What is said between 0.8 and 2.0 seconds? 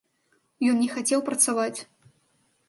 не хацеў працаваць.